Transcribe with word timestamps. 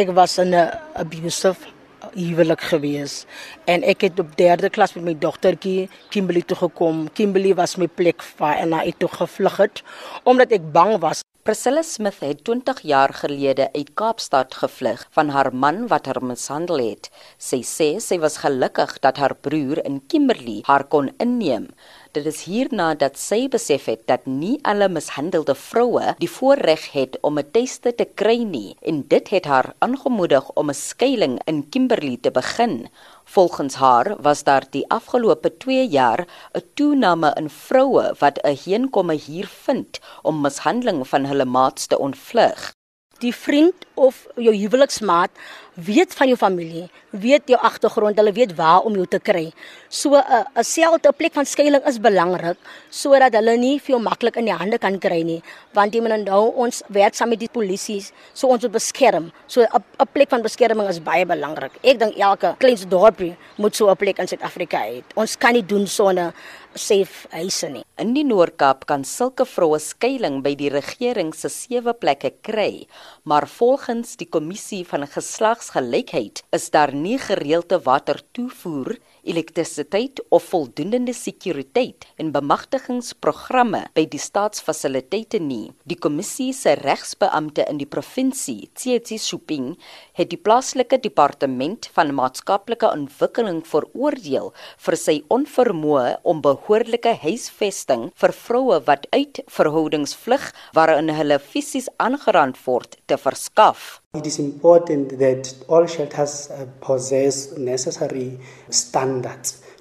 Ek 0.00 0.08
was 0.16 0.38
in 0.38 0.54
'n 0.56 0.70
abusive 0.96 1.60
huwelik 2.16 2.62
gewees 2.72 3.26
en 3.68 3.82
ek 3.84 4.00
het 4.06 4.20
op 4.22 4.28
3de 4.38 4.70
klas 4.72 4.94
met 4.96 5.04
my 5.04 5.14
dogtertjie 5.24 5.90
Kimberley 6.08 6.42
toe 6.42 6.56
gekom. 6.56 7.08
Kimberley 7.12 7.52
was 7.54 7.76
my 7.76 7.86
plek 7.86 8.24
waar 8.38 8.56
en 8.62 8.72
hy 8.72 8.94
toe 8.96 9.10
gevlug 9.12 9.56
het 9.56 9.82
omdat 10.24 10.52
ek 10.56 10.72
bang 10.72 10.96
was. 11.04 11.20
Priscilla 11.50 11.82
Smith 11.82 12.20
het 12.20 12.44
20 12.44 12.80
jaar 12.80 13.10
gelede 13.14 13.72
uit 13.72 13.88
Kaapstad 13.94 14.54
gevlug 14.54 15.00
van 15.10 15.32
haar 15.34 15.50
man 15.54 15.88
wat 15.90 16.06
haar 16.06 16.20
mishandel 16.22 16.78
het. 16.78 17.08
Sy 17.42 17.58
sê 17.66 17.88
sy 17.98 18.20
was 18.22 18.36
gelukkig 18.44 18.92
dat 19.02 19.18
haar 19.18 19.34
broer 19.34 19.80
in 19.82 19.98
Kimberley 20.06 20.60
haar 20.68 20.84
kon 20.86 21.10
inneem. 21.18 21.66
Dit 22.14 22.28
is 22.30 22.44
hierna 22.46 22.92
dat 22.94 23.18
sy 23.18 23.48
besef 23.50 23.88
het 23.90 24.06
dat 24.06 24.30
nie 24.30 24.60
alle 24.62 24.86
mishandelde 24.90 25.56
vroue 25.58 26.14
die 26.22 26.30
voorreg 26.30 26.86
het 26.94 27.18
om 27.26 27.38
'n 27.38 27.50
tuiste 27.50 27.94
te 27.98 28.06
kry 28.14 28.38
nie 28.42 28.76
en 28.82 29.02
dit 29.08 29.28
het 29.30 29.44
haar 29.44 29.74
aangemoedig 29.78 30.50
om 30.54 30.70
'n 30.70 30.74
skuilings 30.74 31.42
in 31.46 31.68
Kimberley 31.68 32.18
te 32.20 32.30
begin. 32.30 32.88
Volgens 33.30 33.74
haar 33.74 34.16
was 34.18 34.42
daar 34.42 34.64
die 34.70 34.84
afgelope 34.90 35.56
2 35.56 35.88
jaar 35.88 36.26
'n 36.52 36.62
toename 36.74 37.30
in 37.40 37.50
vroue 37.50 38.14
wat 38.18 38.38
'n 38.42 38.56
heenkomme 38.64 39.14
hier 39.14 39.46
vind 39.46 40.00
om 40.22 40.40
mishandeling 40.40 41.08
van 41.08 41.24
hulle 41.24 41.44
maats 41.44 41.86
te 41.86 41.98
ontvlug. 41.98 42.72
Die 43.18 43.34
vriend 43.34 43.74
of 43.94 44.26
jou 44.34 44.54
huweliksmaat 44.54 45.30
weet 45.84 46.14
van 46.14 46.30
jou 46.30 46.36
familie, 46.38 46.86
weet 47.10 47.48
jou 47.50 47.58
agtergrond, 47.58 48.16
hulle 48.20 48.32
weet 48.32 48.54
waar 48.58 48.86
om 48.86 48.94
jou 48.94 49.06
te 49.06 49.18
kry. 49.18 49.52
So 49.88 50.14
'n 50.14 50.22
uh, 50.22 50.44
'n 50.56 50.64
selte 50.64 51.12
plek 51.12 51.32
van 51.32 51.46
skuilings 51.46 51.88
is 51.88 51.98
belangrik 51.98 52.56
sodat 52.90 53.34
hulle 53.34 53.56
nie 53.56 53.80
veel 53.80 53.98
maklik 53.98 54.36
in 54.36 54.44
die 54.44 54.54
hande 54.54 54.78
kan 54.78 54.98
kry 54.98 55.22
nie, 55.22 55.42
want 55.72 55.94
jy 55.94 56.00
moet 56.00 56.24
nou 56.24 56.52
ons 56.56 56.82
werk 56.88 57.14
saam 57.14 57.28
met 57.28 57.38
die 57.38 57.48
polisie, 57.48 58.04
so 58.32 58.48
ons 58.48 58.62
moet 58.62 58.72
beskerm. 58.72 59.32
So 59.46 59.62
'n 59.62 59.82
'n 60.00 60.08
plek 60.12 60.30
van 60.30 60.42
beskerming 60.42 60.88
is 60.88 61.00
baie 61.00 61.26
belangrik. 61.26 61.72
Ek 61.82 61.98
dink 61.98 62.16
elke 62.16 62.54
klein 62.58 62.88
dorpie 62.88 63.36
moet 63.56 63.76
so 63.76 63.90
'n 63.90 63.96
plek 63.96 64.18
in 64.18 64.26
Suid-Afrika 64.26 64.78
hê. 64.78 65.02
Ons 65.16 65.36
kan 65.36 65.52
nie 65.52 65.66
doen 65.66 65.86
sonder 65.86 66.32
safe 66.74 67.26
huise 67.34 67.68
nie. 67.70 67.82
In 67.98 68.12
die 68.14 68.24
Noord-Kaap 68.24 68.86
kan 68.90 69.02
sulke 69.04 69.44
vroue 69.48 69.80
skuilings 69.82 70.42
by 70.44 70.54
die 70.58 70.70
regering 70.72 71.32
se 71.34 71.50
sewe 71.50 71.94
plekke 71.98 72.32
kry, 72.46 72.86
maar 73.24 73.48
volgens 73.50 74.16
die 74.20 74.28
kommissie 74.28 74.84
van 74.86 75.06
geslags 75.10 75.69
gelykheid 75.70 76.42
is 76.56 76.70
daar 76.74 76.90
nie 76.94 77.18
gereelde 77.18 77.78
water 77.84 78.18
toevoer, 78.34 78.96
elektrisiteit 79.24 80.20
of 80.30 80.46
voldoende 80.52 81.12
sekuriteit 81.14 82.06
en 82.20 82.32
bemagtigingsprogramme 82.34 83.82
by 83.96 84.04
die 84.10 84.20
staatsfasiliteite 84.20 85.40
nie. 85.42 85.70
Die 85.84 85.98
kommissie 85.98 86.52
se 86.56 86.74
regsbeampte 86.80 87.66
in 87.70 87.80
die 87.80 87.88
provinsie, 87.88 88.70
Tsietsi 88.74 89.18
Shuping, 89.20 89.74
het 90.18 90.30
die 90.32 90.40
plaaslike 90.40 91.00
departement 91.02 91.90
van 91.96 92.14
maatskaplike 92.16 92.90
ontwikkeling 92.90 93.62
veroordeel 93.66 94.52
vir 94.86 94.98
sy 94.98 95.16
onvermoë 95.28 96.20
om 96.24 96.42
behoorlike 96.44 97.16
huisvesting 97.24 98.08
vir 98.20 98.36
vroue 98.36 98.80
wat 98.88 99.08
uit 99.14 99.42
verhoudings 99.50 100.16
vlug 100.16 100.50
waarin 100.76 101.12
hulle 101.14 101.40
fisies 101.42 101.90
aangerand 101.98 102.58
word 102.66 102.96
te 103.06 103.18
verskaf. 103.20 104.00
It 104.12 104.26
is 104.26 104.40
important 104.40 105.20
that 105.20 105.54
all 105.68 105.86
shelters 105.86 106.50
uh, 106.50 106.66
possess 106.80 107.56
necessary 107.56 108.40
standards 108.68 109.09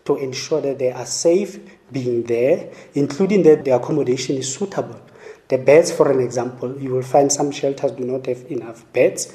to 0.05 0.17
ensure 0.17 0.61
that 0.61 0.79
they 0.79 0.91
are 0.91 1.05
safe 1.05 1.59
being 1.91 2.23
there, 2.23 2.71
including 2.95 3.43
that 3.43 3.63
the 3.63 3.71
accommodation 3.71 4.37
is 4.37 4.53
suitable. 4.53 4.99
The 5.47 5.57
beds, 5.57 5.91
for 5.91 6.11
an 6.11 6.19
example, 6.19 6.77
you 6.79 6.91
will 6.91 7.01
find 7.01 7.31
some 7.31 7.51
shelters 7.51 7.91
do 7.93 8.03
not 8.03 8.25
have 8.27 8.45
enough 8.51 8.91
beds, 8.93 9.33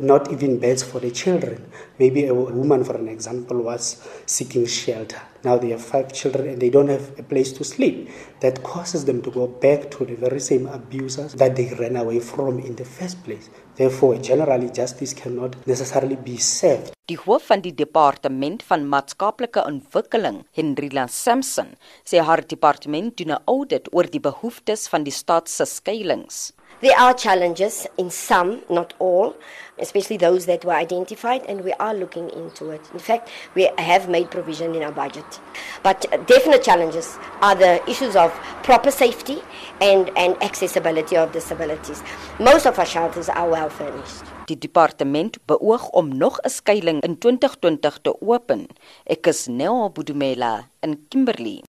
not 0.00 0.32
even 0.32 0.58
beds 0.58 0.82
for 0.82 1.00
the 1.00 1.10
children. 1.10 1.70
Maybe 1.98 2.26
a 2.26 2.34
woman, 2.34 2.84
for 2.84 2.96
an 2.96 3.08
example, 3.08 3.62
was 3.62 4.06
seeking 4.26 4.66
shelter. 4.66 5.20
Now 5.44 5.58
they 5.58 5.70
have 5.70 5.84
five 5.84 6.12
children 6.12 6.48
and 6.48 6.60
they 6.60 6.70
don't 6.70 6.88
have 6.88 7.18
a 7.18 7.22
place 7.22 7.52
to 7.52 7.64
sleep. 7.64 8.08
That 8.40 8.62
causes 8.62 9.04
them 9.04 9.20
to 9.22 9.30
go 9.30 9.46
back 9.46 9.90
to 9.92 10.04
the 10.04 10.14
very 10.14 10.40
same 10.40 10.66
abusers 10.66 11.34
that 11.34 11.54
they 11.56 11.74
ran 11.74 11.96
away 11.96 12.20
from 12.20 12.58
in 12.58 12.76
the 12.76 12.84
first 12.84 13.22
place. 13.24 13.50
Therefore, 13.76 14.16
generally, 14.16 14.70
justice 14.70 15.12
cannot 15.12 15.54
necessarily 15.66 16.16
be 16.16 16.38
served. 16.38 16.92
Die 17.04 17.18
hoof 17.20 17.50
van 17.50 17.60
die 17.60 17.74
departement 17.76 18.62
van 18.64 18.86
maatskaplike 18.88 19.60
ontwikkeling, 19.68 20.38
Henrila 20.56 21.04
Sampson, 21.12 21.74
sê 22.08 22.22
haar 22.24 22.40
departement 22.48 23.12
doen 23.18 23.34
'n 23.36 23.42
audit 23.44 23.92
oor 23.92 24.08
die 24.08 24.20
behoeftes 24.20 24.88
van 24.88 25.04
die 25.04 25.12
staat 25.12 25.48
se 25.48 25.64
skuilings. 25.64 26.54
There 26.80 26.98
are 26.98 27.14
challenges 27.14 27.86
in 27.96 28.10
some, 28.10 28.62
not 28.68 28.94
all, 28.98 29.36
especially 29.78 30.16
those 30.16 30.46
that 30.46 30.64
were 30.64 30.74
identified, 30.74 31.42
and 31.48 31.62
we 31.62 31.72
are 31.74 31.94
looking 31.94 32.28
into 32.30 32.70
it. 32.70 32.80
In 32.92 32.98
fact, 32.98 33.28
we 33.54 33.70
have 33.78 34.08
made 34.08 34.30
provision 34.30 34.74
in 34.74 34.82
our 34.82 34.92
budget. 34.92 35.40
But 35.82 36.04
definite 36.26 36.62
challenges 36.62 37.16
are 37.40 37.54
the 37.54 37.82
issues 37.88 38.16
of 38.16 38.32
proper 38.62 38.90
safety 38.90 39.42
and, 39.80 40.10
and 40.16 40.40
accessibility 40.42 41.16
of 41.16 41.32
disabilities. 41.32 42.02
Most 42.38 42.66
of 42.66 42.78
our 42.78 42.86
shelters 42.86 43.28
are 43.28 43.48
well 43.48 43.70
furnished. 43.70 44.24
Die 44.46 44.58
departement 44.58 45.38
beoog 45.46 45.88
om 45.96 46.08
nog 46.16 46.38
'n 46.44 46.50
skuilings 46.50 47.00
in 47.02 47.18
2020 47.18 48.00
te 48.02 48.12
open. 48.20 48.66
Ek 49.04 49.26
is 49.26 49.46
Neo 49.46 49.88
Budumela 49.88 50.68
in 50.82 51.06
Kimberley. 51.08 51.62